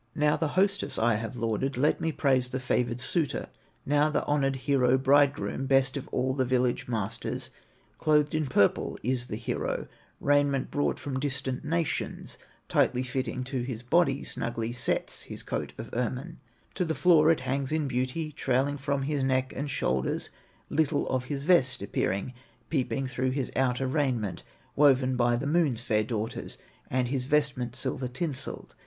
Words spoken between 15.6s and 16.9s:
of ermine, To